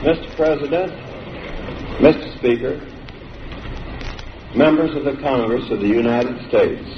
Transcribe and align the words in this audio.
Mr. 0.00 0.34
President, 0.34 0.90
Mr. 2.00 2.38
Speaker, 2.38 2.80
members 4.56 4.96
of 4.96 5.04
the 5.04 5.20
Congress 5.20 5.70
of 5.70 5.80
the 5.80 5.88
United 5.88 6.38
States, 6.48 6.88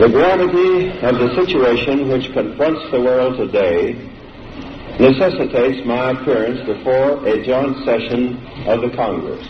the 0.00 0.08
gravity 0.08 0.90
of 1.06 1.20
the 1.20 1.32
situation 1.36 2.08
which 2.08 2.32
confronts 2.32 2.82
the 2.90 3.00
world 3.00 3.36
today 3.36 3.92
necessitates 4.98 5.86
my 5.86 6.10
appearance 6.10 6.58
before 6.66 7.24
a 7.28 7.44
joint 7.44 7.76
session 7.84 8.44
of 8.66 8.80
the 8.80 8.90
Congress. 8.96 9.46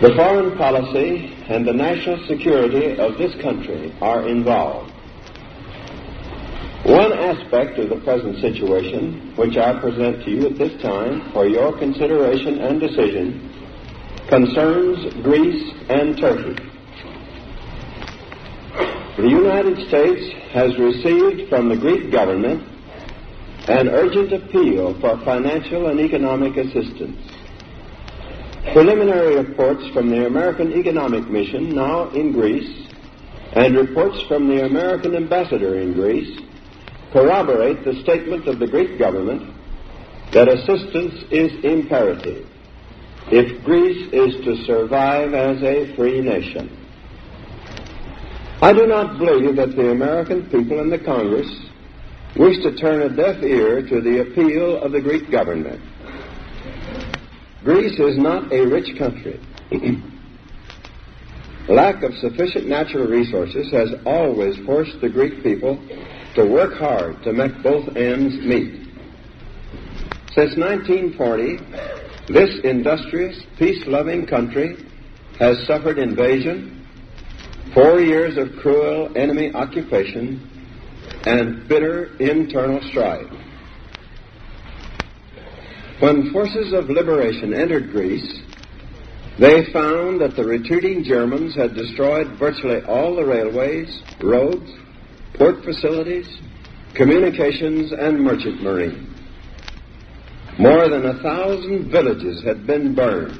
The 0.00 0.14
foreign 0.16 0.56
policy 0.56 1.36
and 1.50 1.68
the 1.68 1.74
national 1.74 2.26
security 2.26 2.96
of 2.96 3.18
this 3.18 3.34
country 3.42 3.94
are 4.00 4.26
involved. 4.26 4.89
Aspect 7.30 7.78
of 7.78 7.90
the 7.90 8.00
present 8.00 8.40
situation, 8.40 9.36
which 9.36 9.56
I 9.56 9.78
present 9.78 10.24
to 10.24 10.30
you 10.32 10.46
at 10.46 10.58
this 10.58 10.82
time 10.82 11.30
for 11.30 11.46
your 11.46 11.78
consideration 11.78 12.58
and 12.58 12.80
decision, 12.80 13.54
concerns 14.28 15.14
Greece 15.22 15.72
and 15.88 16.18
Turkey. 16.18 16.60
The 19.16 19.28
United 19.28 19.86
States 19.86 20.32
has 20.50 20.76
received 20.76 21.48
from 21.48 21.68
the 21.68 21.76
Greek 21.76 22.10
government 22.10 22.66
an 23.68 23.86
urgent 23.90 24.32
appeal 24.32 24.98
for 25.00 25.16
financial 25.24 25.86
and 25.86 26.00
economic 26.00 26.56
assistance. 26.56 27.30
Preliminary 28.72 29.36
reports 29.36 29.86
from 29.90 30.10
the 30.10 30.26
American 30.26 30.72
Economic 30.72 31.30
Mission 31.30 31.76
now 31.76 32.08
in 32.10 32.32
Greece 32.32 32.88
and 33.52 33.76
reports 33.76 34.20
from 34.26 34.48
the 34.48 34.66
American 34.66 35.14
ambassador 35.14 35.78
in 35.78 35.92
Greece 35.92 36.40
corroborate 37.12 37.84
the 37.84 38.00
statement 38.02 38.46
of 38.46 38.58
the 38.58 38.66
Greek 38.66 38.98
government 38.98 39.54
that 40.32 40.48
assistance 40.48 41.24
is 41.30 41.52
imperative 41.64 42.46
if 43.32 43.64
Greece 43.64 44.08
is 44.12 44.44
to 44.44 44.64
survive 44.64 45.34
as 45.34 45.62
a 45.62 45.94
free 45.96 46.20
nation. 46.20 46.76
I 48.62 48.72
do 48.72 48.86
not 48.86 49.18
believe 49.18 49.56
that 49.56 49.76
the 49.76 49.90
American 49.90 50.50
people 50.50 50.80
and 50.80 50.92
the 50.92 50.98
Congress 50.98 51.48
wish 52.36 52.62
to 52.62 52.76
turn 52.76 53.02
a 53.02 53.08
deaf 53.08 53.42
ear 53.42 53.82
to 53.82 54.00
the 54.00 54.20
appeal 54.20 54.82
of 54.82 54.92
the 54.92 55.00
Greek 55.00 55.30
government. 55.30 55.80
Greece 57.64 57.98
is 57.98 58.18
not 58.18 58.52
a 58.52 58.66
rich 58.66 58.96
country. 58.98 59.40
Lack 61.68 62.02
of 62.02 62.14
sufficient 62.14 62.66
natural 62.66 63.06
resources 63.06 63.70
has 63.70 63.90
always 64.04 64.56
forced 64.66 65.00
the 65.00 65.08
Greek 65.08 65.42
people 65.42 65.78
to 66.34 66.44
work 66.46 66.74
hard 66.74 67.22
to 67.22 67.32
make 67.32 67.62
both 67.62 67.96
ends 67.96 68.36
meet. 68.44 68.86
Since 70.32 70.56
1940, 70.56 71.58
this 72.32 72.60
industrious, 72.62 73.42
peace-loving 73.58 74.26
country 74.26 74.76
has 75.38 75.66
suffered 75.66 75.98
invasion, 75.98 76.86
four 77.74 78.00
years 78.00 78.36
of 78.36 78.56
cruel 78.60 79.10
enemy 79.16 79.52
occupation, 79.54 80.46
and 81.24 81.66
bitter 81.68 82.16
internal 82.18 82.80
strife. 82.90 83.26
When 85.98 86.32
forces 86.32 86.72
of 86.72 86.88
liberation 86.88 87.52
entered 87.52 87.90
Greece, 87.90 88.40
they 89.38 89.70
found 89.72 90.20
that 90.20 90.36
the 90.36 90.44
retreating 90.44 91.02
Germans 91.02 91.54
had 91.54 91.74
destroyed 91.74 92.38
virtually 92.38 92.82
all 92.84 93.16
the 93.16 93.24
railways, 93.24 94.02
roads, 94.22 94.70
port 95.40 95.64
facilities, 95.64 96.28
communications, 96.92 97.92
and 97.92 98.20
merchant 98.20 98.62
marine. 98.62 99.08
More 100.58 100.86
than 100.86 101.06
a 101.06 101.22
thousand 101.22 101.90
villages 101.90 102.42
had 102.44 102.66
been 102.66 102.94
burned. 102.94 103.38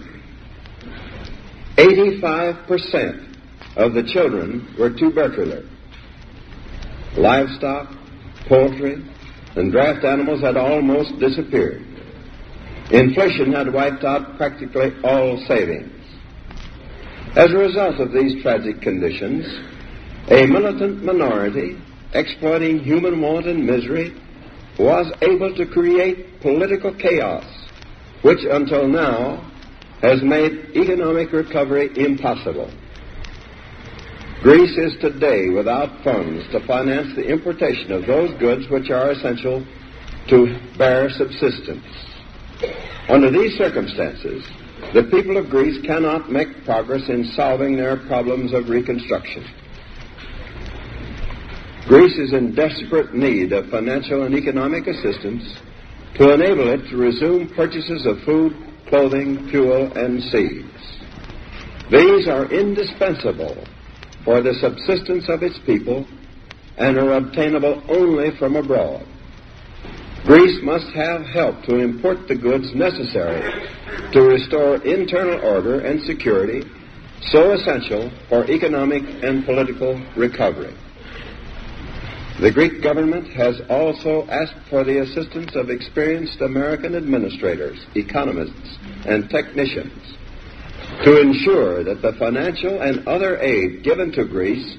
85% 1.76 3.36
of 3.76 3.92
the 3.92 4.02
children 4.02 4.74
were 4.78 4.88
tubercular. 4.88 5.62
Livestock, 7.18 7.94
poultry, 8.48 9.04
and 9.56 9.70
draft 9.70 10.02
animals 10.02 10.40
had 10.40 10.56
almost 10.56 11.18
disappeared. 11.18 11.84
Inflation 12.90 13.52
had 13.52 13.74
wiped 13.74 14.04
out 14.04 14.38
practically 14.38 14.94
all 15.04 15.36
savings. 15.46 15.92
As 17.36 17.52
a 17.52 17.58
result 17.58 18.00
of 18.00 18.10
these 18.12 18.42
tragic 18.42 18.80
conditions, 18.80 19.44
a 20.30 20.46
militant 20.46 21.04
minority, 21.04 21.76
exploiting 22.14 22.78
human 22.80 23.20
want 23.20 23.46
and 23.46 23.64
misery, 23.64 24.14
was 24.78 25.12
able 25.22 25.54
to 25.54 25.66
create 25.66 26.40
political 26.40 26.94
chaos, 26.94 27.44
which 28.22 28.40
until 28.50 28.88
now 28.88 29.50
has 30.02 30.22
made 30.22 30.76
economic 30.76 31.32
recovery 31.32 31.90
impossible. 31.96 32.70
Greece 34.42 34.76
is 34.78 34.98
today 35.00 35.50
without 35.50 36.02
funds 36.02 36.46
to 36.50 36.66
finance 36.66 37.14
the 37.14 37.28
importation 37.28 37.92
of 37.92 38.06
those 38.06 38.32
goods 38.40 38.68
which 38.70 38.90
are 38.90 39.10
essential 39.10 39.64
to 40.28 40.58
bare 40.78 41.10
subsistence. 41.10 41.84
Under 43.08 43.30
these 43.30 43.58
circumstances, 43.58 44.42
the 44.94 45.02
people 45.04 45.36
of 45.36 45.50
Greece 45.50 45.84
cannot 45.84 46.32
make 46.32 46.64
progress 46.64 47.08
in 47.08 47.24
solving 47.36 47.76
their 47.76 47.98
problems 48.06 48.54
of 48.54 48.70
reconstruction. 48.70 49.44
Greece 51.90 52.18
is 52.18 52.32
in 52.32 52.54
desperate 52.54 53.14
need 53.14 53.52
of 53.52 53.68
financial 53.68 54.22
and 54.22 54.32
economic 54.36 54.86
assistance 54.86 55.42
to 56.14 56.32
enable 56.32 56.68
it 56.68 56.88
to 56.88 56.96
resume 56.96 57.48
purchases 57.56 58.06
of 58.06 58.16
food, 58.20 58.54
clothing, 58.86 59.48
fuel, 59.48 59.90
and 59.98 60.22
seeds. 60.22 60.70
These 61.90 62.28
are 62.28 62.46
indispensable 62.46 63.66
for 64.24 64.40
the 64.40 64.54
subsistence 64.54 65.28
of 65.28 65.42
its 65.42 65.58
people 65.66 66.06
and 66.78 66.96
are 66.96 67.14
obtainable 67.14 67.82
only 67.88 68.38
from 68.38 68.54
abroad. 68.54 69.04
Greece 70.26 70.62
must 70.62 70.94
have 70.94 71.22
help 71.22 71.60
to 71.64 71.74
import 71.74 72.28
the 72.28 72.36
goods 72.36 72.72
necessary 72.72 73.66
to 74.12 74.22
restore 74.22 74.76
internal 74.86 75.40
order 75.44 75.80
and 75.80 76.00
security 76.02 76.62
so 77.32 77.50
essential 77.50 78.12
for 78.28 78.48
economic 78.48 79.02
and 79.24 79.44
political 79.44 80.00
recovery. 80.14 80.72
The 82.38 82.52
Greek 82.52 82.82
government 82.82 83.32
has 83.32 83.60
also 83.68 84.26
asked 84.28 84.68
for 84.70 84.84
the 84.84 85.00
assistance 85.00 85.54
of 85.56 85.70
experienced 85.70 86.40
American 86.40 86.94
administrators, 86.94 87.78
economists, 87.94 88.78
and 89.04 89.28
technicians 89.28 90.16
to 91.04 91.20
ensure 91.20 91.82
that 91.84 92.02
the 92.02 92.12
financial 92.18 92.80
and 92.82 93.06
other 93.08 93.38
aid 93.40 93.82
given 93.82 94.12
to 94.12 94.24
Greece 94.24 94.76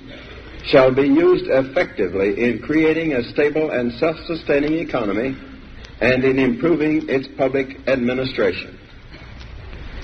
shall 0.65 0.93
be 0.93 1.07
used 1.07 1.45
effectively 1.47 2.43
in 2.43 2.61
creating 2.61 3.13
a 3.13 3.23
stable 3.31 3.71
and 3.71 3.91
self-sustaining 3.93 4.73
economy 4.73 5.35
and 5.99 6.23
in 6.23 6.37
improving 6.37 7.09
its 7.09 7.27
public 7.37 7.77
administration. 7.87 8.77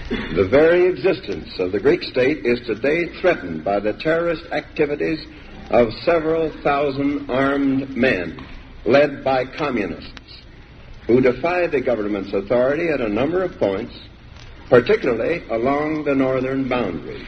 The 0.09 0.47
very 0.49 0.87
existence 0.87 1.49
of 1.59 1.71
the 1.71 1.79
Greek 1.79 2.01
state 2.01 2.45
is 2.45 2.65
today 2.65 3.07
threatened 3.19 3.63
by 3.63 3.79
the 3.79 3.93
terrorist 3.93 4.43
activities 4.51 5.19
of 5.69 5.91
several 6.03 6.49
thousand 6.63 7.29
armed 7.29 7.95
men 7.95 8.45
led 8.85 9.23
by 9.23 9.45
communists 9.45 10.43
who 11.07 11.21
defy 11.21 11.67
the 11.67 11.81
government's 11.81 12.33
authority 12.33 12.89
at 12.89 13.01
a 13.01 13.09
number 13.09 13.43
of 13.43 13.57
points, 13.57 13.93
particularly 14.69 15.43
along 15.49 16.03
the 16.03 16.15
northern 16.15 16.67
boundaries. 16.67 17.27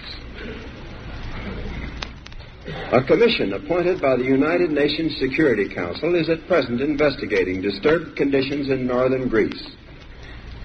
A 2.91 3.03
commission 3.03 3.53
appointed 3.53 4.01
by 4.01 4.15
the 4.15 4.23
United 4.23 4.69
Nations 4.69 5.17
Security 5.17 5.67
Council 5.73 6.15
is 6.15 6.29
at 6.29 6.47
present 6.47 6.81
investigating 6.81 7.61
disturbed 7.61 8.15
conditions 8.15 8.69
in 8.69 8.85
northern 8.85 9.27
Greece 9.27 9.75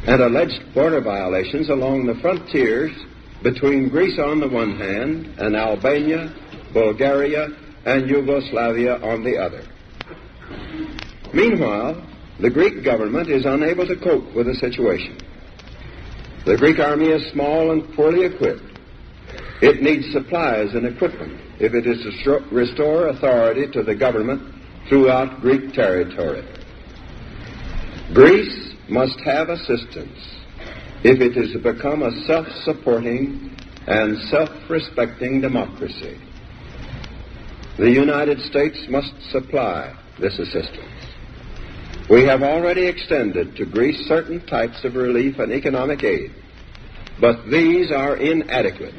and 0.06 0.20
alleged 0.20 0.74
border 0.74 1.00
violations 1.00 1.70
along 1.70 2.06
the 2.06 2.14
frontiers 2.16 2.92
between 3.42 3.88
Greece 3.88 4.18
on 4.18 4.40
the 4.40 4.48
one 4.48 4.76
hand 4.76 5.34
and 5.38 5.56
Albania, 5.56 6.34
Bulgaria, 6.72 7.48
and 7.84 8.08
Yugoslavia 8.08 8.96
on 9.02 9.22
the 9.22 9.36
other. 9.36 9.62
Meanwhile, 11.32 12.06
the 12.40 12.50
Greek 12.50 12.84
government 12.84 13.28
is 13.28 13.44
unable 13.44 13.86
to 13.86 13.96
cope 13.96 14.34
with 14.34 14.46
the 14.46 14.54
situation. 14.54 15.18
The 16.44 16.56
Greek 16.56 16.78
army 16.78 17.08
is 17.08 17.30
small 17.32 17.70
and 17.70 17.94
poorly 17.94 18.26
equipped. 18.26 18.78
It 19.62 19.82
needs 19.82 20.12
supplies 20.12 20.74
and 20.74 20.86
equipment 20.86 21.40
if 21.58 21.72
it 21.74 21.86
is 21.86 22.02
to 22.02 22.44
restore 22.50 23.08
authority 23.08 23.70
to 23.72 23.82
the 23.82 23.94
government 23.94 24.54
throughout 24.88 25.40
Greek 25.40 25.72
territory. 25.72 26.44
Greece 28.12 28.74
must 28.88 29.18
have 29.20 29.48
assistance 29.48 30.18
if 31.02 31.20
it 31.20 31.36
is 31.36 31.52
to 31.52 31.58
become 31.58 32.02
a 32.02 32.10
self-supporting 32.26 33.56
and 33.86 34.18
self-respecting 34.28 35.40
democracy. 35.40 36.18
The 37.76 37.90
United 37.90 38.40
States 38.40 38.86
must 38.88 39.12
supply 39.30 39.96
this 40.20 40.38
assistance. 40.38 41.04
We 42.08 42.24
have 42.24 42.42
already 42.42 42.86
extended 42.86 43.56
to 43.56 43.66
Greece 43.66 44.06
certain 44.06 44.46
types 44.46 44.84
of 44.84 44.94
relief 44.94 45.40
and 45.40 45.52
economic 45.52 46.04
aid, 46.04 46.32
but 47.20 47.50
these 47.50 47.90
are 47.90 48.16
inadequate. 48.16 48.94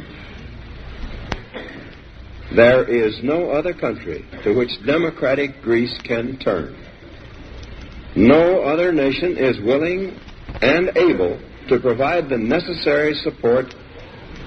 There 2.53 2.83
is 2.83 3.23
no 3.23 3.51
other 3.51 3.73
country 3.73 4.25
to 4.43 4.53
which 4.53 4.71
democratic 4.85 5.61
Greece 5.61 5.97
can 6.03 6.37
turn. 6.37 6.75
No 8.15 8.61
other 8.63 8.91
nation 8.91 9.37
is 9.37 9.59
willing 9.61 10.19
and 10.61 10.97
able 10.97 11.39
to 11.69 11.79
provide 11.79 12.27
the 12.27 12.37
necessary 12.37 13.13
support 13.15 13.73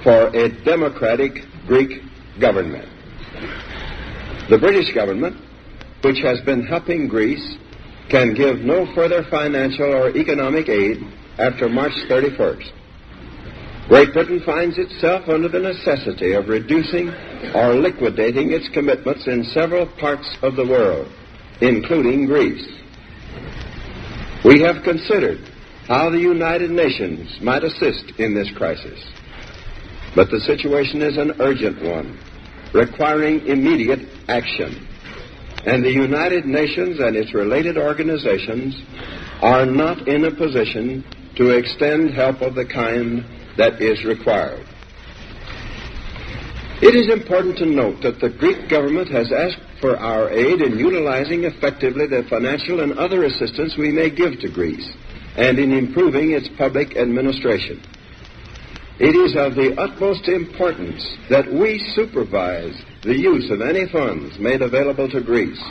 for 0.03 0.29
a 0.29 0.49
democratic 0.65 1.45
Greek 1.67 2.03
government. 2.41 2.89
The 4.49 4.59
British 4.59 4.95
government, 4.95 5.37
which 6.03 6.21
has 6.21 6.41
been 6.41 6.65
helping 6.65 7.07
Greece, 7.07 7.57
can 8.09 8.33
give 8.33 8.61
no 8.61 8.87
further 8.95 9.23
financial 9.31 9.93
or 9.93 10.17
economic 10.17 10.71
aid 10.71 11.05
after 11.39 11.69
March 11.69 11.93
31st. 12.09 12.73
Great 13.89 14.13
Britain 14.15 14.41
finds 14.45 14.79
itself 14.79 15.29
under 15.29 15.49
the 15.49 15.59
necessity 15.59 16.33
of 16.33 16.49
reducing 16.49 17.11
or 17.55 17.75
liquidating 17.75 18.53
its 18.53 18.69
commitments 18.71 19.27
in 19.27 19.45
several 19.45 19.87
parts 19.87 20.29
of 20.43 20.57
the 20.57 20.67
world, 20.67 21.11
including 21.61 22.25
Greece. 22.25 22.67
We 24.45 24.63
have 24.63 24.83
considered 24.83 25.41
how 25.89 26.09
the 26.09 26.21
United 26.21 26.71
Nations 26.71 27.39
might 27.43 27.65
assist 27.65 28.19
in 28.19 28.35
this 28.35 28.51
crisis. 28.57 28.99
But 30.15 30.31
the 30.31 30.41
situation 30.41 31.03
is 31.03 31.17
an 31.19 31.41
urgent 31.41 31.83
one, 31.83 32.19
requiring 32.73 33.47
immediate 33.47 34.01
action. 34.29 34.87
And 35.67 35.85
the 35.85 35.93
United 35.93 36.47
Nations 36.47 37.01
and 37.01 37.17
its 37.17 37.35
related 37.35 37.77
organizations 37.77 38.81
are 39.43 39.67
not 39.67 40.07
in 40.09 40.25
a 40.25 40.31
position 40.31 41.05
to 41.37 41.51
extend 41.51 42.11
help 42.15 42.41
of 42.43 42.55
the 42.55 42.65
kind 42.67 43.25
that 43.57 43.81
is 43.81 44.05
required. 44.05 44.67
It 46.81 46.95
is 46.95 47.13
important 47.13 47.59
to 47.59 47.67
note 47.67 48.03
that 48.03 48.21
the 48.21 48.31
Greek 48.31 48.69
government 48.69 49.09
has 49.11 49.33
asked 49.33 49.59
for 49.81 49.97
our 49.97 50.31
aid 50.31 50.63
in 50.63 50.79
utilizing 50.79 51.45
effectively 51.45 52.07
the 52.07 52.23
financial 52.31 52.81
and 52.81 52.93
other 52.99 53.25
assistance 53.25 53.77
we 53.77 53.91
may 53.91 54.11
give 54.11 54.39
to 54.41 54.49
Greece 54.49 54.89
and 55.37 55.59
in 55.59 55.73
improving 55.73 56.33
its 56.33 56.49
public 56.57 56.97
administration. 56.97 57.83
It 59.01 59.15
is 59.15 59.37
of 59.37 59.55
the 59.55 59.81
utmost 59.81 60.27
importance 60.27 61.07
that 61.31 61.47
we 61.53 61.79
supervise 61.95 62.75
the 63.05 63.17
use 63.17 63.49
of 63.49 63.61
any 63.61 63.87
funds 63.87 64.41
made 64.41 64.61
available 64.61 65.09
to 65.11 65.21
Greece. 65.21 65.63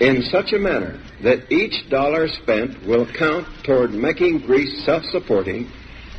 In 0.00 0.22
such 0.22 0.54
a 0.54 0.58
manner 0.58 0.98
that 1.22 1.52
each 1.52 1.90
dollar 1.90 2.26
spent 2.28 2.86
will 2.86 3.06
count 3.18 3.46
toward 3.64 3.92
making 3.92 4.46
Greece 4.46 4.82
self 4.86 5.04
supporting 5.04 5.70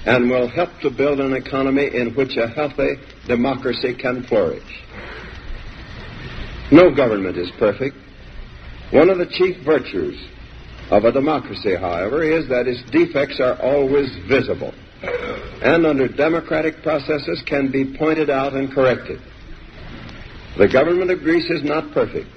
and 0.05 0.29
will 0.29 0.47
help 0.47 0.69
to 0.81 0.91
build 0.91 1.19
an 1.19 1.33
economy 1.33 1.89
in 1.91 2.13
which 2.13 2.37
a 2.37 2.47
healthy 2.47 2.93
democracy 3.25 3.95
can 3.95 4.21
flourish. 4.21 4.83
No 6.71 6.93
government 6.93 7.37
is 7.37 7.49
perfect, 7.57 7.95
one 8.91 9.09
of 9.09 9.17
the 9.17 9.25
chief 9.25 9.57
virtues 9.65 10.15
of 10.91 11.05
a 11.05 11.11
democracy, 11.11 11.75
however, 11.75 12.21
is 12.21 12.47
that 12.49 12.67
its 12.67 12.83
defects 12.91 13.39
are 13.39 13.59
always 13.61 14.15
visible 14.27 14.73
and 15.61 15.85
under 15.85 16.07
democratic 16.07 16.81
processes 16.83 17.41
can 17.45 17.71
be 17.71 17.97
pointed 17.97 18.29
out 18.29 18.53
and 18.53 18.71
corrected. 18.71 19.19
The 20.57 20.67
government 20.67 21.11
of 21.11 21.21
Greece 21.21 21.49
is 21.49 21.63
not 21.63 21.93
perfect. 21.93 22.27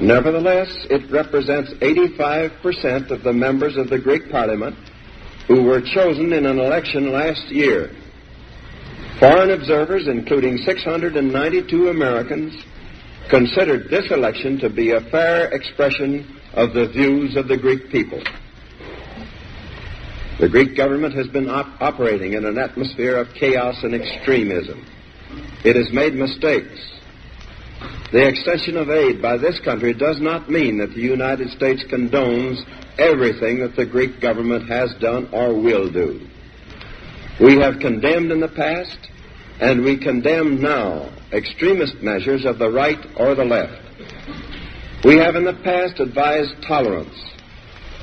Nevertheless, 0.00 0.74
it 0.90 1.10
represents 1.10 1.70
85% 1.74 3.10
of 3.10 3.22
the 3.22 3.32
members 3.32 3.76
of 3.76 3.90
the 3.90 3.98
Greek 3.98 4.30
parliament 4.30 4.76
who 5.46 5.62
were 5.62 5.80
chosen 5.80 6.32
in 6.32 6.46
an 6.46 6.58
election 6.58 7.12
last 7.12 7.46
year. 7.48 7.94
Foreign 9.20 9.50
observers, 9.50 10.08
including 10.08 10.56
692 10.58 11.88
Americans, 11.88 12.64
considered 13.28 13.88
this 13.88 14.10
election 14.10 14.58
to 14.58 14.70
be 14.70 14.92
a 14.92 15.00
fair 15.00 15.48
expression 15.52 16.40
of 16.54 16.74
the 16.74 16.88
views 16.88 17.36
of 17.36 17.48
the 17.48 17.56
Greek 17.56 17.90
people. 17.90 18.22
The 20.38 20.48
Greek 20.48 20.76
government 20.76 21.14
has 21.14 21.28
been 21.28 21.48
op- 21.48 21.80
operating 21.80 22.32
in 22.32 22.44
an 22.44 22.58
atmosphere 22.58 23.16
of 23.16 23.32
chaos 23.34 23.82
and 23.82 23.94
extremism. 23.94 24.84
It 25.64 25.76
has 25.76 25.92
made 25.92 26.14
mistakes. 26.14 26.90
The 28.12 28.26
extension 28.26 28.76
of 28.76 28.90
aid 28.90 29.22
by 29.22 29.38
this 29.38 29.58
country 29.60 29.94
does 29.94 30.20
not 30.20 30.50
mean 30.50 30.78
that 30.78 30.94
the 30.94 31.00
United 31.00 31.50
States 31.50 31.84
condones 31.84 32.58
everything 32.98 33.60
that 33.60 33.76
the 33.76 33.86
Greek 33.86 34.20
government 34.20 34.68
has 34.68 34.94
done 34.96 35.28
or 35.32 35.54
will 35.54 35.90
do. 35.90 36.26
We 37.40 37.58
have 37.60 37.80
condemned 37.80 38.30
in 38.30 38.40
the 38.40 38.48
past, 38.48 38.98
and 39.60 39.82
we 39.82 39.96
condemn 39.96 40.60
now 40.60 41.08
extremist 41.32 42.02
measures 42.02 42.44
of 42.44 42.58
the 42.58 42.70
right 42.70 42.98
or 43.16 43.34
the 43.34 43.44
left. 43.44 43.91
We 45.04 45.16
have 45.16 45.34
in 45.34 45.44
the 45.44 45.58
past 45.64 45.98
advised 45.98 46.62
tolerance, 46.62 47.18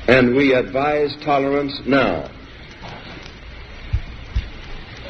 and 0.06 0.36
we 0.36 0.52
advise 0.52 1.16
tolerance 1.24 1.80
now. 1.86 2.30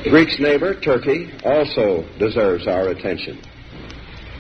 Greece's 0.05 0.39
neighbor, 0.39 0.79
Turkey, 0.79 1.33
also 1.45 2.05
deserves 2.19 2.69
our 2.69 2.91
attention. 2.91 3.43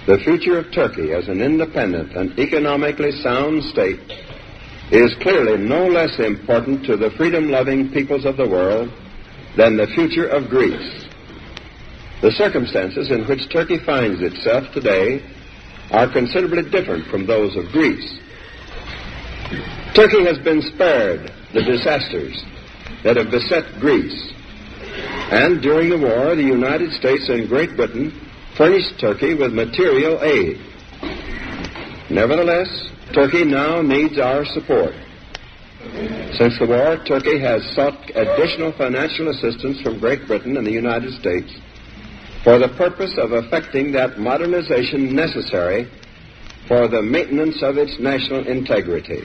The 0.06 0.18
future 0.18 0.58
of 0.58 0.72
Turkey 0.72 1.12
as 1.12 1.28
an 1.28 1.40
independent 1.40 2.12
and 2.16 2.38
economically 2.38 3.10
sound 3.20 3.64
state 3.64 4.00
is 4.92 5.12
clearly 5.20 5.58
no 5.58 5.88
less 5.88 6.20
important 6.20 6.84
to 6.86 6.96
the 6.96 7.10
freedom 7.16 7.50
loving 7.50 7.90
peoples 7.90 8.24
of 8.24 8.36
the 8.36 8.48
world 8.48 8.90
than 9.56 9.76
the 9.76 9.88
future 9.88 10.28
of 10.28 10.48
Greece. 10.48 11.04
The 12.22 12.30
circumstances 12.30 13.10
in 13.10 13.26
which 13.26 13.48
Turkey 13.50 13.78
finds 13.84 14.22
itself 14.22 14.72
today 14.72 15.22
are 15.90 16.12
considerably 16.12 16.68
different 16.70 17.06
from 17.06 17.26
those 17.26 17.56
of 17.56 17.70
Greece. 17.72 18.18
Turkey 19.94 20.24
has 20.24 20.38
been 20.38 20.62
spared 20.62 21.32
the 21.52 21.62
disasters 21.62 22.44
that 23.02 23.16
have 23.16 23.30
beset 23.30 23.64
Greece. 23.80 24.32
And 25.32 25.60
during 25.60 25.90
the 25.90 25.98
war, 25.98 26.34
the 26.36 26.42
United 26.42 26.92
States 26.92 27.28
and 27.28 27.48
Great 27.48 27.76
Britain 27.76 28.12
furnished 28.56 28.98
Turkey 29.00 29.34
with 29.34 29.52
material 29.52 30.22
aid. 30.22 30.60
Nevertheless, 32.10 32.90
Turkey 33.12 33.44
now 33.44 33.82
needs 33.82 34.18
our 34.18 34.44
support. 34.44 34.94
Since 36.36 36.58
the 36.58 36.66
war, 36.66 37.02
Turkey 37.04 37.38
has 37.40 37.64
sought 37.74 38.10
additional 38.14 38.72
financial 38.72 39.28
assistance 39.28 39.80
from 39.82 39.98
Great 39.98 40.26
Britain 40.26 40.56
and 40.56 40.66
the 40.66 40.72
United 40.72 41.12
States 41.18 41.52
for 42.44 42.58
the 42.58 42.68
purpose 42.76 43.16
of 43.18 43.32
effecting 43.32 43.92
that 43.92 44.18
modernization 44.18 45.14
necessary 45.14 45.90
for 46.66 46.88
the 46.88 47.02
maintenance 47.02 47.62
of 47.62 47.76
its 47.76 47.98
national 47.98 48.46
integrity. 48.46 49.24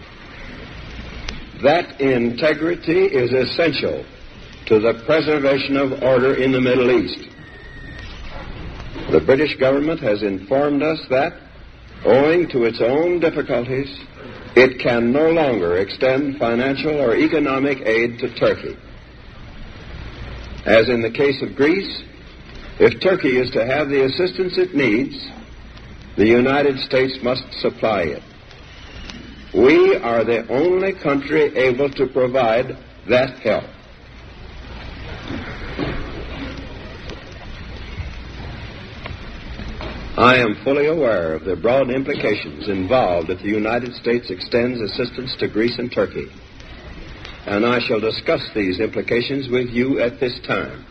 That 1.63 2.01
integrity 2.01 3.05
is 3.05 3.31
essential 3.31 4.05
to 4.65 4.79
the 4.79 5.01
preservation 5.05 5.77
of 5.77 6.03
order 6.03 6.35
in 6.35 6.51
the 6.51 6.59
Middle 6.59 6.91
East. 6.91 7.29
The 9.11 9.21
British 9.21 9.55
government 9.57 9.99
has 10.01 10.23
informed 10.23 10.83
us 10.83 10.99
that, 11.09 11.33
owing 12.03 12.49
to 12.49 12.63
its 12.63 12.81
own 12.81 13.19
difficulties, 13.19 13.95
it 14.55 14.79
can 14.79 15.11
no 15.11 15.29
longer 15.31 15.77
extend 15.77 16.37
financial 16.37 16.99
or 16.99 17.15
economic 17.15 17.79
aid 17.85 18.19
to 18.19 18.33
Turkey. 18.35 18.75
As 20.65 20.89
in 20.89 21.01
the 21.01 21.11
case 21.11 21.41
of 21.41 21.55
Greece, 21.55 22.03
if 22.79 22.99
Turkey 22.99 23.37
is 23.37 23.51
to 23.51 23.65
have 23.65 23.89
the 23.89 24.03
assistance 24.05 24.57
it 24.57 24.75
needs, 24.75 25.15
the 26.17 26.27
United 26.27 26.79
States 26.79 27.17
must 27.23 27.43
supply 27.61 28.03
it. 28.03 28.23
We 29.53 29.95
are 29.95 30.23
the 30.23 30.47
only 30.49 30.93
country 30.93 31.55
able 31.55 31.89
to 31.91 32.07
provide 32.07 32.77
that 33.07 33.39
help. 33.39 33.63
I 40.17 40.37
am 40.37 40.55
fully 40.63 40.87
aware 40.87 41.33
of 41.33 41.43
the 41.43 41.57
broad 41.57 41.89
implications 41.91 42.69
involved 42.69 43.29
if 43.29 43.39
the 43.39 43.49
United 43.49 43.93
States 43.95 44.29
extends 44.29 44.79
assistance 44.79 45.35
to 45.39 45.49
Greece 45.49 45.77
and 45.77 45.91
Turkey, 45.91 46.27
and 47.45 47.65
I 47.65 47.79
shall 47.79 47.99
discuss 47.99 48.41
these 48.53 48.79
implications 48.79 49.49
with 49.49 49.69
you 49.69 49.99
at 49.99 50.21
this 50.21 50.39
time. 50.47 50.85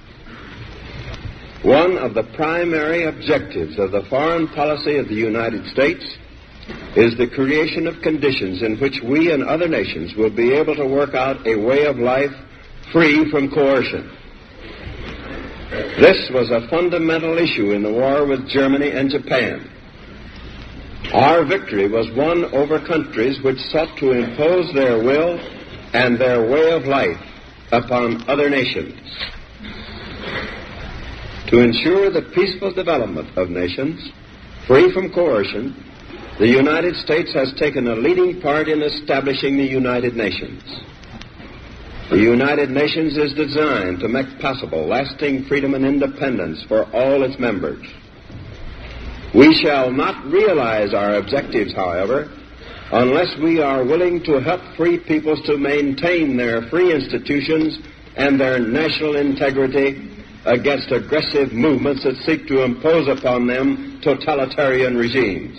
One 1.65 1.97
of 1.97 2.13
the 2.13 2.25
primary 2.37 3.05
objectives 3.05 3.79
of 3.79 3.91
the 3.91 4.05
foreign 4.11 4.49
policy 4.49 4.99
of 4.99 5.09
the 5.09 5.15
United 5.15 5.65
States 5.69 6.05
is 6.95 7.17
the 7.17 7.31
creation 7.35 7.87
of 7.87 8.03
conditions 8.03 8.63
in 8.63 8.77
which 8.79 9.01
we 9.03 9.33
and 9.33 9.43
other 9.43 9.67
nations 9.67 10.15
will 10.15 10.29
be 10.29 10.53
able 10.53 10.77
to 10.77 10.87
work 10.87 11.15
out 11.15 11.47
a 11.47 11.57
way 11.57 11.87
of 11.87 11.97
life 11.97 12.33
free 12.93 13.31
from 13.31 13.51
coercion. 13.51 14.15
This 15.99 16.29
was 16.35 16.51
a 16.51 16.69
fundamental 16.69 17.39
issue 17.39 17.73
in 17.73 17.83
the 17.83 17.93
war 17.93 18.27
with 18.27 18.47
Germany 18.47 18.91
and 18.91 19.09
Japan. 19.09 19.67
Our 21.15 21.47
victory 21.47 21.89
was 21.89 22.11
won 22.15 22.45
over 22.55 22.79
countries 22.79 23.41
which 23.43 23.59
sought 23.73 23.97
to 24.01 24.13
impose 24.13 24.71
their 24.75 25.03
will 25.03 25.39
and 25.95 26.19
their 26.19 26.47
way 26.47 26.73
of 26.73 26.85
life 26.85 27.21
upon 27.73 28.29
other 28.29 28.51
nations. 28.51 29.01
To 31.49 31.59
ensure 31.61 32.11
the 32.11 32.23
peaceful 32.35 32.73
development 32.73 33.37
of 33.37 33.51
nations, 33.51 34.11
free 34.67 34.91
from 34.93 35.13
coercion, 35.13 35.77
the 36.39 36.49
United 36.49 36.97
States 36.97 37.33
has 37.35 37.53
taken 37.55 37.87
a 37.87 37.95
leading 37.95 38.41
part 38.41 38.69
in 38.69 38.83
establishing 38.83 39.57
the 39.57 39.65
United 39.65 40.17
Nations. 40.17 40.63
The 42.11 42.19
United 42.19 42.71
Nations 42.71 43.17
is 43.17 43.35
designed 43.35 44.01
to 44.01 44.09
make 44.09 44.39
possible 44.41 44.87
lasting 44.87 45.45
freedom 45.45 45.75
and 45.75 45.85
independence 45.85 46.65
for 46.65 46.85
all 46.93 47.23
its 47.23 47.39
members. 47.39 47.87
We 49.35 49.55
shall 49.63 49.91
not 49.91 50.25
realize 50.27 50.95
our 50.95 51.17
objectives, 51.17 51.75
however, 51.75 52.31
unless 52.91 53.37
we 53.39 53.61
are 53.61 53.85
willing 53.85 54.23
to 54.25 54.41
help 54.41 54.61
free 54.77 54.99
peoples 54.99 55.41
to 55.43 55.59
maintain 55.59 56.37
their 56.37 56.63
free 56.69 56.93
institutions 56.93 57.79
and 58.17 58.41
their 58.41 58.59
national 58.59 59.17
integrity 59.17 60.14
against 60.47 60.91
aggressive 60.93 61.53
movements 61.53 62.05
that 62.05 62.17
seek 62.25 62.47
to 62.49 62.63
impose 62.63 63.09
upon 63.09 63.47
them 63.47 64.01
totalitarian 64.03 64.97
regimes. 64.97 65.57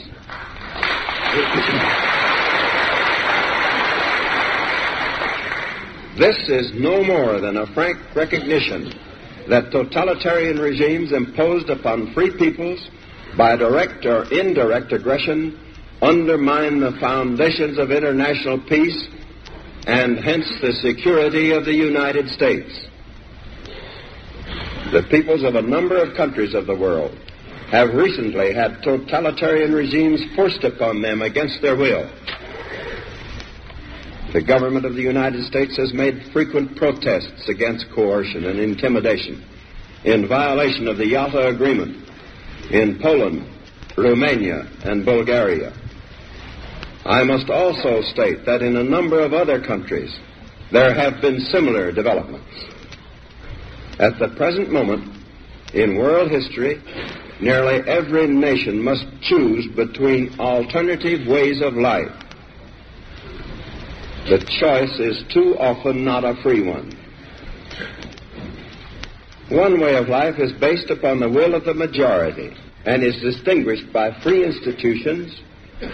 This 6.17 6.37
is 6.47 6.71
no 6.75 7.03
more 7.03 7.41
than 7.41 7.57
a 7.57 7.67
frank 7.73 7.97
recognition 8.15 8.93
that 9.49 9.71
totalitarian 9.71 10.57
regimes 10.57 11.11
imposed 11.11 11.69
upon 11.69 12.13
free 12.13 12.31
peoples 12.37 12.89
by 13.37 13.55
direct 13.57 14.05
or 14.05 14.23
indirect 14.31 14.93
aggression 14.93 15.59
undermine 16.01 16.79
the 16.79 16.91
foundations 16.99 17.77
of 17.77 17.91
international 17.91 18.59
peace 18.59 19.07
and 19.87 20.17
hence 20.17 20.47
the 20.61 20.73
security 20.73 21.51
of 21.51 21.65
the 21.65 21.73
United 21.73 22.29
States. 22.29 22.87
The 24.91 25.03
peoples 25.09 25.43
of 25.43 25.55
a 25.55 25.61
number 25.61 25.97
of 25.97 26.15
countries 26.15 26.53
of 26.53 26.67
the 26.67 26.75
world 26.75 27.17
have 27.71 27.93
recently 27.95 28.53
had 28.53 28.83
totalitarian 28.83 29.73
regimes 29.73 30.21
forced 30.35 30.63
upon 30.63 31.01
them 31.01 31.23
against 31.23 31.61
their 31.61 31.75
will. 31.75 32.09
The 34.31 34.43
government 34.43 34.85
of 34.85 34.93
the 34.93 35.01
United 35.01 35.43
States 35.45 35.75
has 35.77 35.93
made 35.93 36.31
frequent 36.31 36.75
protests 36.75 37.49
against 37.49 37.89
coercion 37.95 38.45
and 38.45 38.59
intimidation 38.59 39.43
in 40.03 40.27
violation 40.27 40.87
of 40.87 40.97
the 40.97 41.07
Yalta 41.07 41.47
Agreement 41.47 42.07
in 42.69 42.99
Poland, 42.99 43.47
Romania, 43.97 44.67
and 44.83 45.03
Bulgaria. 45.03 45.73
I 47.05 47.23
must 47.23 47.49
also 47.49 48.01
state 48.01 48.45
that 48.45 48.61
in 48.61 48.75
a 48.77 48.83
number 48.83 49.19
of 49.21 49.33
other 49.33 49.59
countries 49.61 50.15
there 50.71 50.93
have 50.93 51.21
been 51.21 51.39
similar 51.39 51.91
developments. 51.91 52.74
At 53.99 54.19
the 54.19 54.29
present 54.35 54.71
moment, 54.71 55.09
in 55.73 55.97
world 55.97 56.29
history, 56.29 56.81
nearly 57.39 57.81
every 57.87 58.27
nation 58.27 58.81
must 58.81 59.05
choose 59.21 59.67
between 59.75 60.37
alternative 60.39 61.27
ways 61.27 61.61
of 61.61 61.75
life. 61.75 62.11
The 64.27 64.39
choice 64.59 64.99
is 64.99 65.23
too 65.33 65.55
often 65.59 66.03
not 66.03 66.23
a 66.25 66.35
free 66.41 66.61
one. 66.61 66.91
One 69.49 69.79
way 69.79 69.95
of 69.95 70.09
life 70.09 70.39
is 70.39 70.51
based 70.53 70.89
upon 70.89 71.19
the 71.19 71.29
will 71.29 71.53
of 71.53 71.65
the 71.65 71.73
majority 71.75 72.55
and 72.85 73.03
is 73.03 73.21
distinguished 73.21 73.93
by 73.93 74.19
free 74.21 74.43
institutions, 74.43 75.39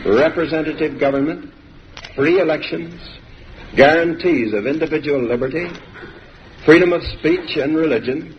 representative 0.05 1.00
government, 1.00 1.53
free 2.15 2.39
elections, 2.39 2.93
guarantees 3.75 4.53
of 4.53 4.65
individual 4.65 5.22
liberty, 5.22 5.67
freedom 6.65 6.94
of 6.94 7.01
speech 7.03 7.58
and 7.58 7.75
religion, 7.75 8.38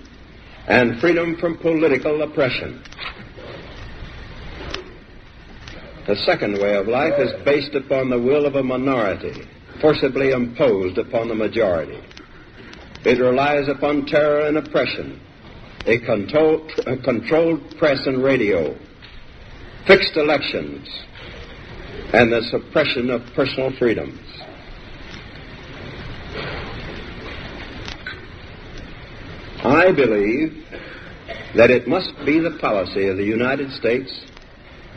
and 0.69 1.01
freedom 1.01 1.37
from 1.39 1.59
political 1.59 2.23
oppression. 2.23 2.83
The 6.07 6.17
second 6.17 6.59
way 6.59 6.77
of 6.77 6.89
life 6.89 7.15
is 7.19 7.33
based 7.45 7.75
upon 7.75 8.11
the 8.11 8.21
will 8.21 8.47
of 8.47 8.55
a 8.55 8.63
minority, 8.63 9.49
forcibly 9.81 10.31
imposed 10.31 10.99
upon 10.99 11.29
the 11.29 11.35
majority. 11.35 12.01
It 13.05 13.19
relies 13.19 13.69
upon 13.69 14.07
terror 14.07 14.47
and 14.47 14.57
oppression, 14.57 15.21
a, 15.87 15.99
control, 15.99 16.69
a 16.87 16.97
controlled 16.97 17.77
press 17.79 18.07
and 18.07 18.23
radio, 18.23 18.77
fixed 19.87 20.17
elections, 20.17 20.89
and 22.13 22.33
the 22.33 22.43
suppression 22.51 23.11
of 23.11 23.23
personal 23.35 23.73
freedoms. 23.79 24.21
I 29.65 29.93
believe 29.93 30.65
that 31.55 31.71
it 31.71 31.87
must 31.87 32.13
be 32.27 32.41
the 32.41 32.59
policy 32.61 33.07
of 33.07 33.17
the 33.17 33.25
United 33.25 33.71
States 33.71 34.11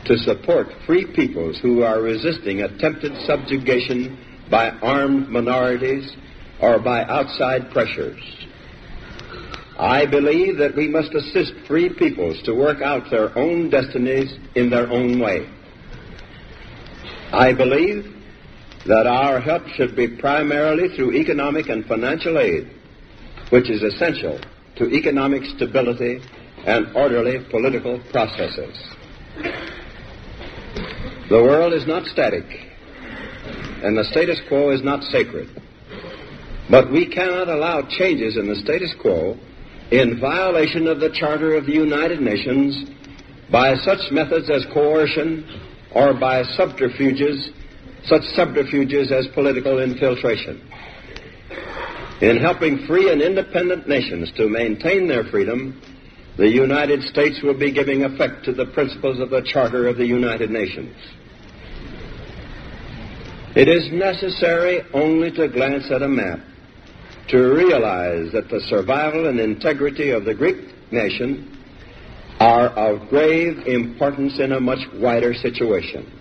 to 0.06 0.18
support 0.18 0.68
free 0.88 1.06
peoples 1.06 1.60
who 1.62 1.84
are 1.84 2.02
resisting 2.02 2.62
attempted 2.62 3.16
subjugation 3.28 4.18
by 4.50 4.72
armed 4.72 5.30
minorities 5.30 6.12
or 6.60 6.80
by 6.80 7.04
outside 7.04 7.70
pressures. 7.70 8.20
I 9.78 10.08
believe 10.08 10.58
that 10.58 10.76
we 10.76 10.88
must 10.88 11.14
assist 11.14 11.54
free 11.68 11.90
peoples 11.90 12.42
to 12.46 12.56
work 12.56 12.82
out 12.82 13.12
their 13.12 13.38
own 13.38 13.70
destinies 13.70 14.34
in 14.56 14.72
their 14.72 14.90
own 14.90 15.20
way. 15.20 15.48
I 17.32 17.54
believe 17.54 18.16
that 18.88 19.06
our 19.06 19.40
help 19.40 19.68
should 19.68 19.96
be 19.96 20.08
primarily 20.08 20.96
through 20.96 21.14
economic 21.14 21.70
and 21.70 21.86
financial 21.86 22.40
aid, 22.40 22.72
which 23.52 23.70
is 23.70 23.84
essential 23.84 24.40
to 24.78 24.90
economic 24.90 25.44
stability 25.56 26.20
and 26.66 26.96
orderly 26.96 27.46
political 27.50 28.00
processes. 28.12 28.78
The 31.30 31.42
world 31.42 31.74
is 31.74 31.88
not 31.88 32.06
static, 32.06 32.46
and 33.84 33.98
the 33.98 34.04
status 34.04 34.40
quo 34.48 34.72
is 34.72 34.84
not 34.84 35.04
sacred. 35.04 35.50
But 36.70 36.92
we 36.92 37.08
cannot 37.08 37.48
allow 37.48 37.84
changes 37.88 38.38
in 38.38 38.48
the 38.48 38.56
status 38.56 38.94
quo 39.02 39.38
in 39.92 40.20
violation 40.20 40.88
of 40.88 41.00
the 41.00 41.12
Charter 41.12 41.56
of 41.56 41.66
the 41.66 41.74
United 41.74 42.20
Nations 42.20 42.90
by 43.52 43.76
such 43.76 44.12
methods 44.12 44.50
as 44.50 44.66
coercion 44.74 45.46
or 45.94 46.14
by 46.14 46.44
subterfuges, 46.44 47.50
such 48.06 48.24
subterfuges 48.36 49.12
as 49.12 49.28
political 49.34 49.80
infiltration. 49.80 50.62
In 52.22 52.38
helping 52.38 52.86
free 52.88 53.12
and 53.12 53.22
independent 53.22 53.90
nations 53.90 54.32
to 54.38 54.48
maintain 54.48 55.08
their 55.08 55.26
freedom, 55.26 55.82
the 56.38 56.50
United 56.50 57.02
States 57.04 57.42
will 57.44 57.58
be 57.58 57.72
giving 57.72 58.04
effect 58.04 58.46
to 58.46 58.54
the 58.54 58.68
principles 58.68 59.20
of 59.20 59.30
the 59.30 59.42
Charter 59.42 59.88
of 59.88 59.98
the 59.98 60.06
United 60.06 60.50
Nations. 60.50 60.96
It 63.56 63.68
is 63.68 63.92
necessary 63.92 64.82
only 64.94 65.32
to 65.32 65.48
glance 65.48 65.92
at 65.92 66.02
a 66.02 66.08
map 66.08 66.40
to 67.30 67.38
realize 67.38 68.32
that 68.32 68.50
the 68.50 68.62
survival 68.68 69.28
and 69.28 69.40
integrity 69.40 70.12
of 70.12 70.26
the 70.26 70.34
Greek 70.34 70.92
nation 70.92 71.58
are 72.40 72.68
of 72.70 73.10
grave 73.10 73.66
importance 73.66 74.40
in 74.40 74.52
a 74.52 74.60
much 74.60 74.86
wider 74.96 75.34
situation. 75.34 76.12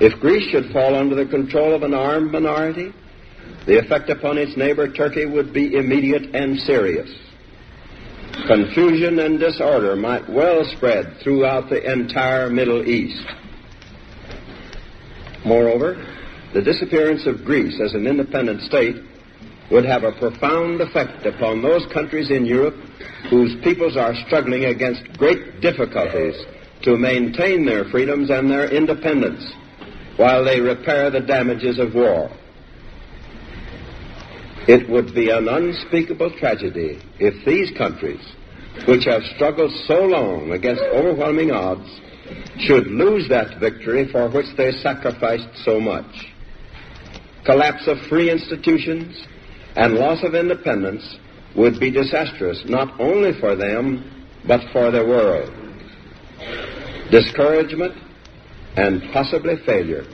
If 0.00 0.20
Greece 0.20 0.48
should 0.50 0.72
fall 0.72 0.94
under 0.94 1.16
the 1.16 1.26
control 1.26 1.74
of 1.74 1.82
an 1.82 1.92
armed 1.92 2.30
minority, 2.30 2.92
the 3.66 3.78
effect 3.78 4.10
upon 4.10 4.38
its 4.38 4.56
neighbor 4.56 4.90
Turkey 4.90 5.26
would 5.26 5.52
be 5.52 5.74
immediate 5.74 6.34
and 6.34 6.58
serious. 6.60 7.10
Confusion 8.46 9.18
and 9.18 9.38
disorder 9.38 9.96
might 9.96 10.28
well 10.28 10.64
spread 10.76 11.16
throughout 11.22 11.68
the 11.68 11.90
entire 11.90 12.48
Middle 12.48 12.86
East. 12.88 13.26
Moreover, 15.44 15.96
the 16.54 16.62
disappearance 16.62 17.26
of 17.26 17.44
Greece 17.44 17.80
as 17.80 17.94
an 17.94 18.06
independent 18.06 18.62
state 18.62 18.96
would 19.70 19.84
have 19.84 20.04
a 20.04 20.12
profound 20.12 20.80
effect 20.80 21.26
upon 21.26 21.62
those 21.62 21.84
countries 21.92 22.30
in 22.30 22.46
Europe 22.46 22.76
whose 23.28 23.54
peoples 23.62 23.96
are 23.96 24.14
struggling 24.26 24.64
against 24.64 25.18
great 25.18 25.60
difficulties 25.60 26.34
to 26.82 26.96
maintain 26.96 27.66
their 27.66 27.84
freedoms 27.84 28.30
and 28.30 28.50
their 28.50 28.70
independence 28.70 29.52
while 30.16 30.44
they 30.44 30.60
repair 30.60 31.10
the 31.10 31.20
damages 31.20 31.78
of 31.78 31.94
war. 31.94 32.30
It 34.68 34.86
would 34.90 35.14
be 35.14 35.30
an 35.30 35.48
unspeakable 35.48 36.36
tragedy 36.38 37.00
if 37.18 37.42
these 37.46 37.70
countries, 37.78 38.20
which 38.86 39.06
have 39.06 39.22
struggled 39.34 39.72
so 39.86 40.04
long 40.04 40.52
against 40.52 40.82
overwhelming 40.82 41.50
odds, 41.50 41.88
should 42.58 42.86
lose 42.86 43.26
that 43.30 43.58
victory 43.60 44.06
for 44.12 44.28
which 44.28 44.54
they 44.58 44.72
sacrificed 44.72 45.48
so 45.64 45.80
much. 45.80 46.04
Collapse 47.46 47.86
of 47.86 47.96
free 48.10 48.30
institutions 48.30 49.26
and 49.74 49.94
loss 49.94 50.22
of 50.22 50.34
independence 50.34 51.16
would 51.56 51.80
be 51.80 51.90
disastrous 51.90 52.62
not 52.66 53.00
only 53.00 53.32
for 53.40 53.56
them, 53.56 54.28
but 54.46 54.60
for 54.70 54.90
the 54.90 55.02
world. 55.02 55.50
Discouragement 57.10 57.94
and 58.76 59.02
possibly 59.14 59.56
failure 59.64 60.04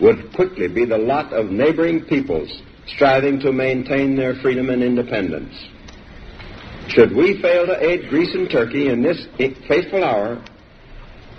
would 0.00 0.32
quickly 0.32 0.68
be 0.68 0.86
the 0.86 0.96
lot 0.96 1.34
of 1.34 1.50
neighboring 1.50 2.06
peoples 2.06 2.62
striving 2.86 3.40
to 3.40 3.52
maintain 3.52 4.16
their 4.16 4.34
freedom 4.36 4.70
and 4.70 4.82
independence. 4.82 5.54
Should 6.88 7.14
we 7.14 7.40
fail 7.40 7.66
to 7.66 7.84
aid 7.84 8.08
Greece 8.08 8.34
and 8.34 8.50
Turkey 8.50 8.88
in 8.88 9.02
this 9.02 9.26
fateful 9.68 10.02
hour, 10.02 10.42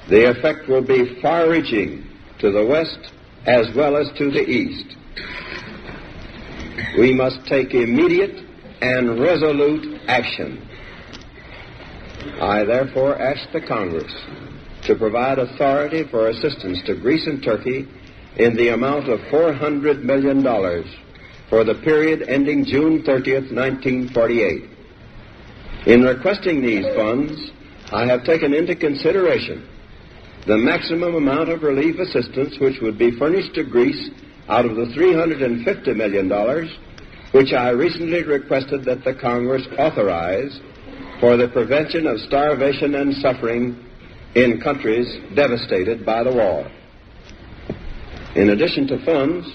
the 0.10 0.30
effect 0.30 0.68
will 0.68 0.82
be 0.82 1.20
far 1.22 1.50
reaching 1.50 2.08
to 2.40 2.52
the 2.52 2.66
west 2.66 3.12
as 3.46 3.68
well 3.76 3.98
as 3.98 4.08
to 4.18 4.32
the 4.32 4.48
east. 4.48 4.96
We 6.98 7.14
must 7.14 7.46
take 7.48 7.74
immediate 7.74 8.46
and 8.82 9.20
resolute 9.20 10.02
action. 10.08 10.68
I 12.42 12.64
therefore 12.64 13.20
ask 13.22 13.52
the 13.52 13.62
Congress 13.62 14.14
to 14.84 14.96
provide 14.96 15.40
authority 15.40 16.04
for 16.10 16.30
assistance 16.30 16.82
to 16.86 16.96
Greece 16.96 17.28
and 17.28 17.44
Turkey 17.44 17.88
in 18.38 18.56
the 18.56 18.70
amount 18.70 19.10
of 19.10 19.20
$400 19.32 20.04
million 20.04 20.44
for 21.52 21.66
the 21.66 21.76
period 21.76 22.24
ending 22.30 22.64
June 22.64 23.04
30th, 23.04 23.52
1948. 23.54 24.70
In 25.86 26.02
requesting 26.02 26.62
these 26.62 26.86
funds, 26.96 27.52
I 27.92 28.06
have 28.06 28.24
taken 28.24 28.54
into 28.54 28.74
consideration 28.74 29.68
the 30.48 30.58
maximum 30.58 31.14
amount 31.14 31.50
of 31.50 31.62
relief 31.62 32.00
assistance 32.00 32.58
which 32.60 32.80
would 32.82 32.98
be 32.98 33.12
furnished 33.20 33.54
to 33.56 33.66
Greece 33.66 34.10
out 34.48 34.66
of 34.66 34.78
the 34.78 34.86
$350 34.86 35.96
million 35.96 36.30
which 37.34 37.52
I 37.52 37.70
recently 37.72 38.24
requested 38.24 38.86
that 38.86 39.04
the 39.04 39.14
Congress 39.14 39.68
authorize 39.78 40.58
for 41.20 41.36
the 41.36 41.50
prevention 41.50 42.08
of 42.08 42.22
starvation 42.22 42.96
and 42.96 43.14
suffering 43.16 43.78
in 44.36 44.62
countries 44.62 45.20
devastated 45.36 46.06
by 46.06 46.24
the 46.24 46.32
war. 46.32 46.72
In 48.36 48.52
addition 48.52 48.88
to 48.88 49.04
funds, 49.04 49.54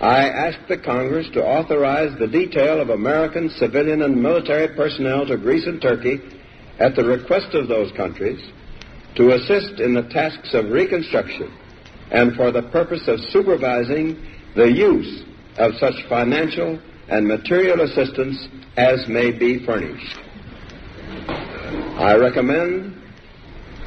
I 0.00 0.28
asked 0.28 0.68
the 0.68 0.78
Congress 0.78 1.26
to 1.32 1.44
authorize 1.44 2.16
the 2.18 2.28
detail 2.28 2.80
of 2.80 2.90
American 2.90 3.50
civilian 3.50 4.02
and 4.02 4.22
military 4.22 4.68
personnel 4.76 5.26
to 5.26 5.36
Greece 5.36 5.66
and 5.66 5.82
Turkey 5.82 6.20
at 6.78 6.94
the 6.94 7.04
request 7.04 7.54
of 7.54 7.66
those 7.66 7.90
countries 7.92 8.40
to 9.16 9.32
assist 9.32 9.80
in 9.80 9.94
the 9.94 10.02
tasks 10.02 10.54
of 10.54 10.70
reconstruction 10.70 11.52
and 12.12 12.36
for 12.36 12.52
the 12.52 12.62
purpose 12.62 13.08
of 13.08 13.18
supervising 13.30 14.16
the 14.54 14.70
use 14.70 15.24
of 15.56 15.72
such 15.80 15.94
financial 16.08 16.78
and 17.08 17.26
material 17.26 17.80
assistance 17.80 18.46
as 18.76 19.08
may 19.08 19.32
be 19.32 19.64
furnished. 19.66 20.16
I 21.98 22.14
recommend 22.14 22.94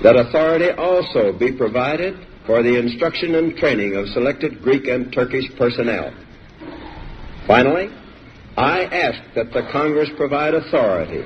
that 0.03 0.18
authority 0.18 0.72
also 0.72 1.32
be 1.32 1.53
provided 1.53 2.18
for 2.46 2.64
the 2.64 2.78
instruction 2.78 3.36
and 3.36 3.56
training 3.58 3.96
of 3.96 4.08
selected 4.10 4.62
Greek 4.62 4.88
and 4.88 5.12
Turkish 5.14 5.46
personnel. 5.58 6.14
Finally, 7.48 7.90
I 8.58 8.84
ask 8.86 9.22
that 9.36 9.54
the 9.54 9.68
Congress 9.72 10.10
provide 10.18 10.54
authority 10.54 11.26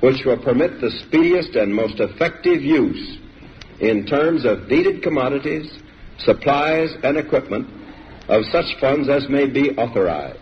which 0.00 0.24
will 0.24 0.36
permit 0.36 0.80
the 0.80 0.90
speediest 0.90 1.54
and 1.54 1.72
most 1.72 2.00
effective 2.00 2.60
use 2.60 3.18
in 3.78 4.04
terms 4.04 4.44
of 4.44 4.68
needed 4.68 5.00
commodities, 5.00 5.78
supplies, 6.18 6.90
and 7.04 7.16
equipment 7.16 7.68
of 8.28 8.44
such 8.46 8.66
funds 8.80 9.08
as 9.08 9.28
may 9.28 9.46
be 9.46 9.70
authorized. 9.76 10.38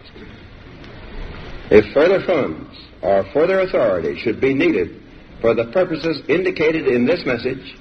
If 1.70 1.92
further 1.92 2.24
funds 2.24 2.74
or 3.02 3.24
further 3.32 3.60
authority 3.60 4.18
should 4.18 4.40
be 4.40 4.54
needed 4.54 5.02
for 5.42 5.54
the 5.54 5.66
purposes 5.66 6.22
indicated 6.28 6.86
in 6.88 7.04
this 7.04 7.24
message, 7.26 7.76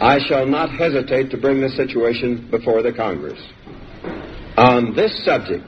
I 0.00 0.18
shall 0.26 0.46
not 0.46 0.70
hesitate 0.70 1.30
to 1.30 1.36
bring 1.36 1.60
the 1.60 1.68
situation 1.68 2.48
before 2.50 2.82
the 2.82 2.92
Congress. 2.92 3.38
On 4.56 4.94
this 4.94 5.24
subject, 5.24 5.64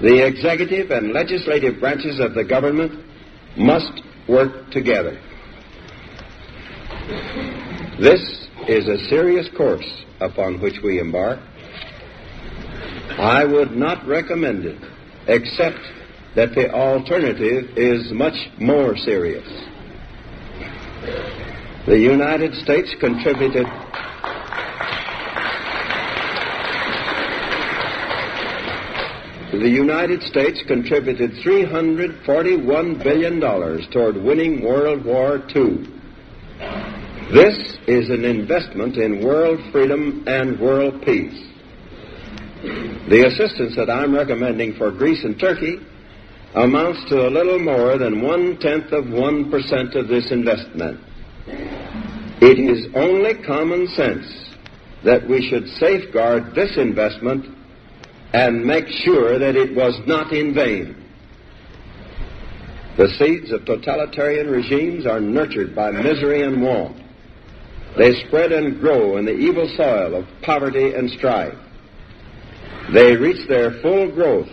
the 0.00 0.26
executive 0.26 0.90
and 0.90 1.12
legislative 1.12 1.78
branches 1.78 2.18
of 2.18 2.34
the 2.34 2.44
government 2.44 3.04
must 3.56 4.02
work 4.26 4.70
together. 4.70 5.20
This 8.00 8.48
is 8.68 8.88
a 8.88 8.98
serious 9.08 9.48
course 9.56 9.86
upon 10.20 10.60
which 10.60 10.76
we 10.82 10.98
embark. 10.98 11.38
I 13.18 13.44
would 13.44 13.72
not 13.72 14.06
recommend 14.06 14.64
it 14.64 14.80
except 15.28 15.78
that 16.34 16.54
the 16.54 16.72
alternative 16.72 17.76
is 17.76 18.12
much 18.12 18.48
more 18.58 18.96
serious. 18.96 19.46
The 21.84 21.98
United 21.98 22.54
States 22.54 22.94
contributed 23.00 23.66
The 29.50 29.68
United 29.68 30.22
States 30.22 30.62
contributed 30.68 31.32
$341 31.44 33.02
billion 33.02 33.40
toward 33.90 34.16
winning 34.16 34.64
World 34.64 35.04
War 35.04 35.42
II. 35.54 35.88
This 37.34 37.78
is 37.88 38.10
an 38.10 38.24
investment 38.24 38.96
in 38.96 39.24
world 39.24 39.58
freedom 39.72 40.22
and 40.28 40.60
world 40.60 41.02
peace. 41.04 41.48
The 43.08 43.24
assistance 43.26 43.74
that 43.74 43.90
I'm 43.90 44.14
recommending 44.14 44.74
for 44.74 44.92
Greece 44.92 45.24
and 45.24 45.38
Turkey 45.38 45.78
amounts 46.54 47.04
to 47.08 47.26
a 47.26 47.30
little 47.30 47.58
more 47.58 47.98
than 47.98 48.22
one 48.22 48.56
tenth 48.58 48.92
of 48.92 49.10
one 49.10 49.50
percent 49.50 49.96
of 49.96 50.06
this 50.06 50.30
investment. 50.30 51.00
It 52.44 52.58
is 52.58 52.88
only 52.96 53.34
common 53.34 53.86
sense 53.86 54.26
that 55.04 55.28
we 55.28 55.48
should 55.48 55.68
safeguard 55.78 56.56
this 56.56 56.76
investment 56.76 57.46
and 58.32 58.64
make 58.64 58.88
sure 58.88 59.38
that 59.38 59.54
it 59.54 59.76
was 59.76 60.00
not 60.08 60.32
in 60.32 60.52
vain. 60.52 60.96
The 62.96 63.10
seeds 63.10 63.52
of 63.52 63.64
totalitarian 63.64 64.50
regimes 64.50 65.06
are 65.06 65.20
nurtured 65.20 65.72
by 65.72 65.92
misery 65.92 66.42
and 66.42 66.60
want. 66.60 67.00
They 67.96 68.12
spread 68.26 68.50
and 68.50 68.80
grow 68.80 69.18
in 69.18 69.24
the 69.24 69.38
evil 69.38 69.72
soil 69.76 70.16
of 70.16 70.26
poverty 70.42 70.94
and 70.94 71.08
strife. 71.12 71.56
They 72.92 73.14
reach 73.14 73.46
their 73.46 73.80
full 73.82 74.10
growth 74.10 74.50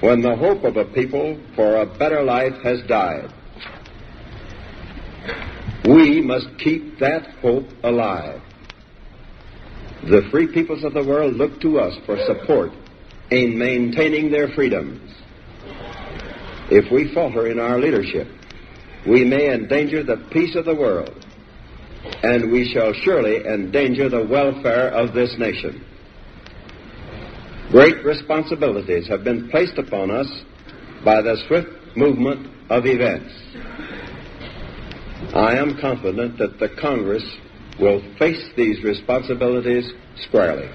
when 0.00 0.22
the 0.22 0.34
hope 0.34 0.64
of 0.64 0.76
a 0.76 0.84
people 0.86 1.40
for 1.54 1.76
a 1.76 1.86
better 1.86 2.24
life 2.24 2.60
has 2.64 2.82
died. 2.88 3.32
We 5.86 6.20
must 6.20 6.48
keep 6.58 6.98
that 6.98 7.26
hope 7.40 7.66
alive. 7.84 8.40
The 10.02 10.22
free 10.30 10.48
peoples 10.52 10.84
of 10.84 10.94
the 10.94 11.04
world 11.04 11.34
look 11.34 11.60
to 11.60 11.78
us 11.78 11.96
for 12.04 12.18
support 12.26 12.72
in 13.30 13.58
maintaining 13.58 14.30
their 14.30 14.48
freedoms. 14.48 15.12
If 16.70 16.90
we 16.90 17.12
falter 17.14 17.48
in 17.48 17.60
our 17.60 17.78
leadership, 17.78 18.26
we 19.06 19.24
may 19.24 19.52
endanger 19.52 20.02
the 20.02 20.26
peace 20.32 20.56
of 20.56 20.64
the 20.64 20.74
world, 20.74 21.24
and 22.22 22.50
we 22.50 22.72
shall 22.72 22.92
surely 22.92 23.46
endanger 23.46 24.08
the 24.08 24.26
welfare 24.26 24.88
of 24.88 25.14
this 25.14 25.36
nation. 25.38 25.84
Great 27.70 28.04
responsibilities 28.04 29.06
have 29.08 29.22
been 29.22 29.48
placed 29.50 29.78
upon 29.78 30.10
us 30.10 30.28
by 31.04 31.22
the 31.22 31.36
swift 31.46 31.96
movement 31.96 32.48
of 32.70 32.86
events. 32.86 33.32
I 35.36 35.58
am 35.58 35.78
confident 35.78 36.38
that 36.38 36.58
the 36.58 36.70
Congress 36.80 37.22
will 37.78 38.00
face 38.18 38.42
these 38.56 38.82
responsibilities 38.82 39.92
squarely. 40.16 40.70